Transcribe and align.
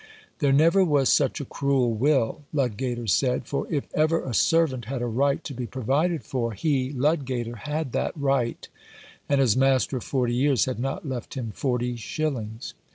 There 0.39 0.51
never 0.51 0.83
was 0.83 1.09
such 1.09 1.39
a 1.39 1.45
cruel 1.45 1.93
will, 1.93 2.41
Ludgater 2.55 3.07
said, 3.07 3.45
for 3.45 3.71
if 3.71 3.85
ever 3.93 4.23
a 4.23 4.33
servant 4.33 4.85
had 4.85 4.99
a 4.99 5.05
right 5.05 5.43
to 5.43 5.53
be 5.53 5.67
provided 5.67 6.23
for, 6.23 6.53
he— 6.53 6.91
Ludgater— 6.93 7.57
had 7.69 7.91
that 7.91 8.17
right, 8.17 8.67
and 9.29 9.39
his 9.39 9.55
master 9.55 9.97
of 9.97 10.03
forty 10.03 10.33
years 10.33 10.65
had 10.65 10.79
not 10.79 11.07
left 11.07 11.35
him 11.35 11.51
forty 11.51 11.97
shillings. 11.97 12.73